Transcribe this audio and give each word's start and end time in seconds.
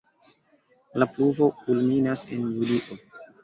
La 1.03 1.07
pluvo 1.11 1.51
kulminas 1.61 2.27
en 2.39 2.51
julio. 2.59 3.01